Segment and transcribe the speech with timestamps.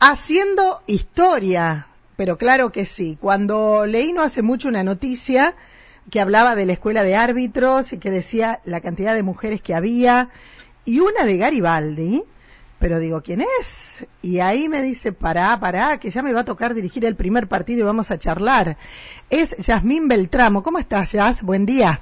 [0.00, 1.86] haciendo historia.
[2.16, 3.16] Pero claro que sí.
[3.20, 5.54] Cuando leí no hace mucho una noticia
[6.10, 9.74] que hablaba de la escuela de árbitros y que decía la cantidad de mujeres que
[9.74, 10.30] había
[10.84, 12.24] y una de Garibaldi,
[12.78, 14.06] pero digo, ¿quién es?
[14.22, 17.46] Y ahí me dice, pará, pará, que ya me va a tocar dirigir el primer
[17.46, 18.76] partido y vamos a charlar.
[19.28, 20.62] Es Yasmín Beltramo.
[20.62, 21.42] ¿Cómo estás, Yas?
[21.42, 22.00] Buen día.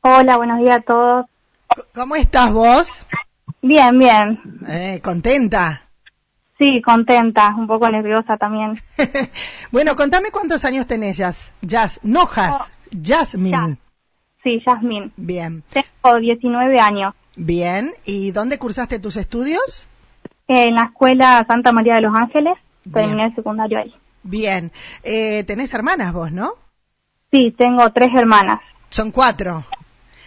[0.00, 1.26] Hola, buenos días a todos.
[1.94, 3.06] ¿Cómo estás vos?
[3.62, 4.40] Bien, bien.
[4.66, 5.89] Eh, ¿Contenta?
[6.60, 8.78] Sí, contenta, un poco nerviosa también.
[9.72, 11.52] bueno, contame cuántos años tenés, Jazz.
[11.62, 12.66] Jazz, no Jazz, Oh,
[13.02, 13.50] Jasmine.
[13.56, 13.78] Jazz.
[14.44, 15.12] Sí, Yasmin.
[15.16, 17.14] Bien, Tengo 19 años.
[17.34, 17.92] bien.
[18.04, 19.88] ¿Y dónde cursaste tus estudios?
[20.48, 22.54] En la escuela Santa María de los Ángeles.
[22.84, 22.92] Bien.
[23.06, 23.94] Terminé el secundario ahí.
[24.22, 24.70] Bien.
[25.02, 26.52] Eh, tenés hermanas vos, ¿no?
[27.32, 28.58] Sí, tengo tres hermanas,
[28.90, 29.64] Son cuatro.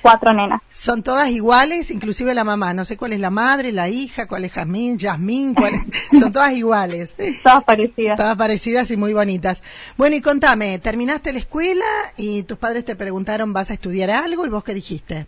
[0.04, 0.62] Cuatro nenas.
[0.72, 2.74] Son todas iguales, inclusive la mamá.
[2.76, 6.32] No sé cuál es la madre, la hija, cuál es Jazmín, Yasmín, cuál es- son
[6.32, 7.16] todas iguales.
[7.42, 8.18] Todas parecidas.
[8.18, 9.64] Todas parecidas y muy bonitas.
[9.98, 11.86] Bueno, y contame, terminaste la escuela
[12.18, 14.46] y tus padres te preguntaron, ¿vas a estudiar algo?
[14.46, 15.26] ¿Y vos qué dijiste?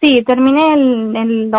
[0.00, 1.50] Sí, terminé el, el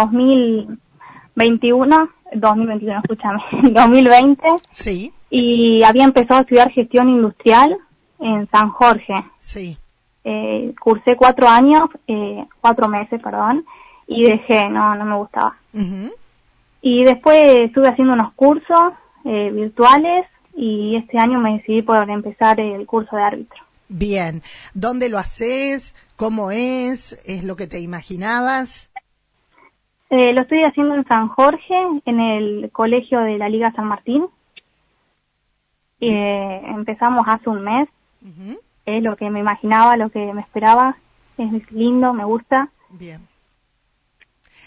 [1.36, 3.40] 2021, 2021, escúchame,
[3.74, 7.76] 2020 Sí, y había empezado a estudiar gestión industrial
[8.20, 9.14] en San Jorge.
[9.40, 9.78] sí.
[10.24, 13.66] Eh, cursé cuatro años, eh, cuatro meses, perdón,
[14.08, 15.56] y dejé, no, no me gustaba.
[16.82, 18.94] Y después estuve haciendo unos cursos
[19.26, 23.64] eh, virtuales y este año me decidí por empezar el curso de árbitro.
[23.88, 24.42] Bien.
[24.74, 25.96] ¿Dónde lo haces?
[26.16, 27.22] ¿Cómo es?
[27.26, 28.90] ¿Es lo que te imaginabas?
[30.10, 34.26] Eh, lo estoy haciendo en San Jorge, en el colegio de la Liga San Martín.
[36.02, 37.90] Eh, empezamos hace un mes,
[38.22, 38.60] Ujú.
[38.98, 40.98] Es lo que me imaginaba, lo que me esperaba.
[41.38, 42.70] Es lindo, me gusta.
[42.90, 43.22] Bien.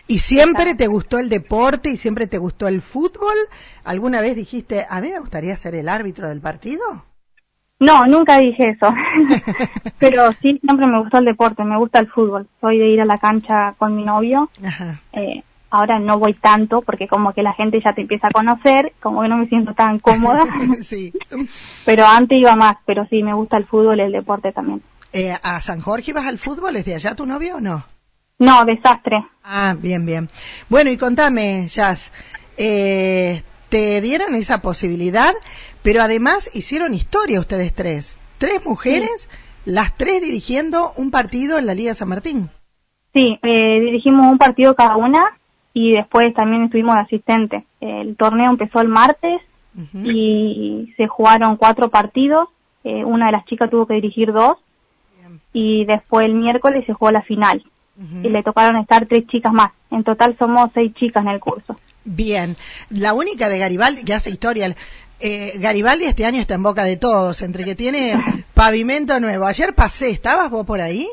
[0.07, 3.35] ¿Y siempre te gustó el deporte y siempre te gustó el fútbol?
[3.85, 6.83] ¿Alguna vez dijiste, a mí me gustaría ser el árbitro del partido?
[7.79, 8.95] No, nunca dije eso.
[9.99, 12.49] Pero sí, siempre me gustó el deporte, me gusta el fútbol.
[12.61, 14.51] Soy de ir a la cancha con mi novio.
[14.65, 15.01] Ajá.
[15.13, 18.93] Eh, ahora no voy tanto porque como que la gente ya te empieza a conocer,
[19.01, 20.45] como que no me siento tan cómoda.
[20.83, 21.13] sí.
[21.87, 24.83] pero antes iba más, pero sí, me gusta el fútbol y el deporte también.
[25.15, 26.77] Eh, ¿A San Jorge vas al fútbol?
[26.77, 27.85] ¿Es de allá tu novio o no?
[28.39, 29.25] No, desastre.
[29.43, 30.29] Ah, bien, bien.
[30.69, 32.13] Bueno, y contame, Jazz,
[32.59, 35.33] eh, te dieron esa posibilidad,
[35.83, 38.19] pero además hicieron historia ustedes tres.
[38.37, 39.29] Tres mujeres,
[39.65, 42.51] las tres dirigiendo un partido en la Liga San Martín.
[43.15, 45.39] Sí, eh, dirigimos un partido cada una
[45.75, 47.65] y después también estuvimos de asistente.
[47.81, 49.41] El torneo empezó el martes
[49.95, 52.49] y se jugaron cuatro partidos.
[52.85, 54.57] Eh, una de las chicas tuvo que dirigir dos
[55.19, 55.41] Bien.
[55.53, 57.63] y después el miércoles se jugó la final
[58.23, 59.71] y le tocaron estar tres chicas más.
[59.91, 61.77] En total somos seis chicas en el curso.
[62.05, 62.57] Bien,
[62.91, 64.75] la única de Garibaldi que hace historia.
[65.21, 68.21] Eh, Garibaldi este año está en boca de todos, entre que tiene
[68.55, 69.47] pavimento nuevo.
[69.47, 71.09] Ayer pasé, ¿estabas vos por ahí?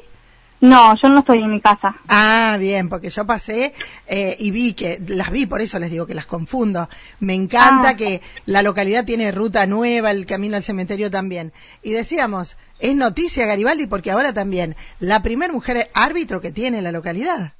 [0.61, 1.95] No, yo no estoy en mi casa.
[2.09, 3.73] Ah, bien, porque yo pasé
[4.07, 6.89] eh, y vi que, las vi, por eso les digo que las confundo.
[7.21, 7.95] Me encanta Ah.
[7.95, 11.53] que la localidad tiene ruta nueva, el camino al cementerio también.
[11.81, 16.91] Y decíamos, es noticia Garibaldi porque ahora también, la primer mujer árbitro que tiene la
[16.91, 17.53] localidad.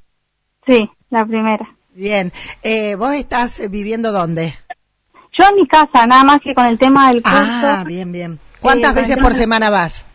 [0.67, 1.75] Sí, la primera.
[1.93, 2.33] Bien,
[2.63, 4.55] eh, ¿vos estás viviendo dónde?
[5.37, 8.39] Yo en mi casa, nada más que con el tema del curso, Ah, bien, bien.
[8.59, 10.05] ¿Cuántas Eh, veces por semana vas?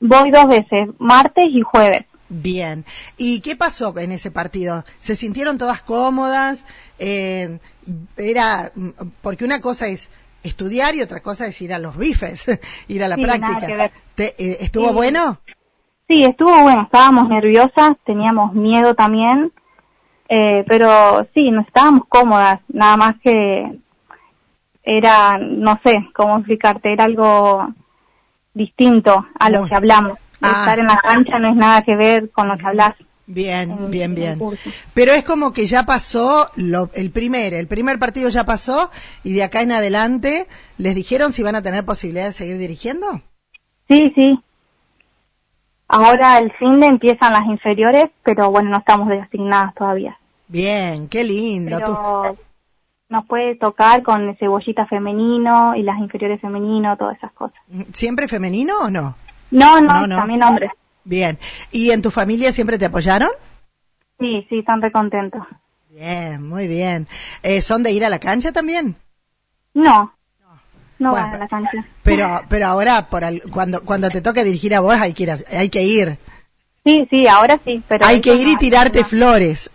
[0.00, 2.04] voy dos veces, martes y jueves.
[2.28, 2.84] Bien.
[3.16, 4.84] ¿Y qué pasó en ese partido?
[5.00, 6.64] ¿Se sintieron todas cómodas?
[6.98, 7.58] Eh,
[8.16, 8.72] era
[9.22, 10.08] porque una cosa es
[10.42, 12.46] estudiar y otra cosa es ir a los bifes,
[12.88, 13.90] ir a la Sí, práctica.
[14.14, 14.94] Te- eh, ¿Estuvo Sí.
[14.94, 15.38] bueno?
[16.08, 19.52] Sí, estuvo bueno, estábamos nerviosas, teníamos miedo también,
[20.28, 23.78] eh, pero sí, no estábamos cómodas, nada más que
[24.82, 27.68] era, no sé cómo explicarte, era algo
[28.52, 30.18] distinto a lo Muy- que hablamos.
[30.42, 30.60] Ah.
[30.64, 32.94] Estar en la cancha no es nada que ver con lo que hablas.
[33.26, 34.38] Bien, en- bien, bien.
[34.92, 38.90] Pero es como que ya pasó lo- el primer, el primer partido ya pasó
[39.22, 40.46] y de acá en adelante
[40.76, 43.22] les dijeron si van a tener posibilidad de seguir dirigiendo.
[43.88, 44.38] Sí, sí.
[45.88, 50.18] Ahora el fin de empiezan las inferiores, pero bueno, no estamos designadas todavía.
[50.48, 51.78] Bien, qué lindo.
[51.78, 52.36] Pero
[53.08, 57.58] nos puede tocar con el cebollita femenino y las inferiores femenino, todas esas cosas.
[57.92, 59.14] ¿Siempre femenino o no?
[59.54, 60.16] No, no, No, no.
[60.16, 60.70] también hombres.
[61.04, 61.38] Bien.
[61.70, 63.30] ¿Y en tu familia siempre te apoyaron?
[64.18, 65.42] Sí, sí, están recontentos.
[65.90, 67.06] Bien, muy bien.
[67.42, 68.96] Eh, ¿Son de ir a la cancha también?
[69.74, 70.12] No,
[70.98, 71.84] no Bueno, van a la cancha.
[72.02, 75.30] Pero, pero ahora, por al- cuando, cuando te toque dirigir a vos, hay que ir.
[75.56, 76.18] hay que ir.
[76.84, 78.04] Sí, sí, ahora sí, pero...
[78.06, 79.04] hay que ir y tirarte no.
[79.06, 79.70] flores.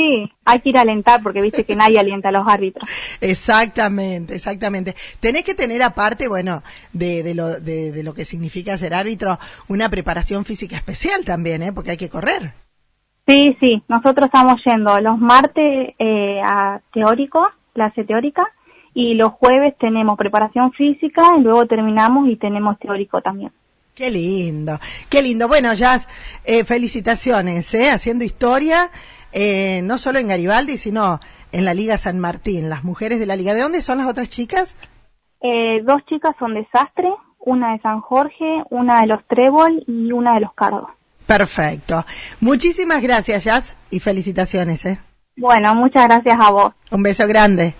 [0.00, 2.88] Sí, hay que ir a alentar porque viste que nadie alienta a los árbitros.
[3.20, 4.94] Exactamente, exactamente.
[5.20, 6.62] Tenés que tener aparte, bueno,
[6.94, 9.38] de, de, lo, de, de lo que significa ser árbitro,
[9.68, 11.74] una preparación física especial también, ¿eh?
[11.74, 12.54] Porque hay que correr.
[13.26, 18.46] Sí, sí, nosotros estamos yendo los martes eh, a teórico, clase teórica,
[18.94, 23.52] y los jueves tenemos preparación física y luego terminamos y tenemos teórico también.
[24.00, 24.80] Qué lindo,
[25.10, 25.46] qué lindo.
[25.46, 26.08] Bueno, Jazz,
[26.46, 27.90] eh, felicitaciones, ¿eh?
[27.90, 28.90] Haciendo historia,
[29.30, 31.20] eh, no solo en Garibaldi, sino
[31.52, 33.52] en la Liga San Martín, las mujeres de la Liga.
[33.52, 34.74] ¿De dónde son las otras chicas?
[35.42, 37.10] Eh, dos chicas son de Sastre,
[37.40, 40.88] una de San Jorge, una de los Trébol y una de los Cardos.
[41.26, 42.06] Perfecto.
[42.40, 44.98] Muchísimas gracias, Jazz, y felicitaciones, ¿eh?
[45.36, 46.72] Bueno, muchas gracias a vos.
[46.90, 47.74] Un beso grande.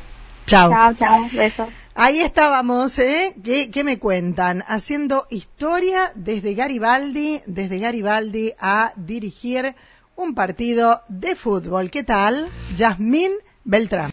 [0.45, 0.69] Chao.
[0.71, 1.69] Chao, chao, besos.
[1.95, 3.35] Ahí estábamos, ¿eh?
[3.43, 4.63] ¿Qué, ¿Qué, me cuentan?
[4.69, 9.75] Haciendo historia desde Garibaldi, desde Garibaldi a dirigir
[10.15, 11.91] un partido de fútbol.
[11.91, 12.49] ¿Qué tal?
[12.77, 13.33] Yasmín
[13.65, 14.09] Beltrán.